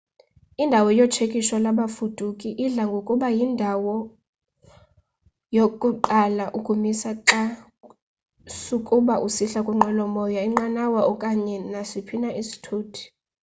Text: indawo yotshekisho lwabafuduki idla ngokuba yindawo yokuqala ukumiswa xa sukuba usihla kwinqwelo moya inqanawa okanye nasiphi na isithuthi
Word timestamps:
indawo 0.63 0.89
yotshekisho 0.99 1.55
lwabafuduki 1.63 2.49
idla 2.65 2.83
ngokuba 2.89 3.27
yindawo 3.37 3.95
yokuqala 5.55 6.45
ukumiswa 6.59 7.11
xa 7.27 7.41
sukuba 8.63 9.13
usihla 9.27 9.59
kwinqwelo 9.65 10.03
moya 10.15 10.41
inqanawa 10.49 11.01
okanye 11.11 11.55
nasiphi 11.71 12.15
na 12.23 12.29
isithuthi 12.41 13.03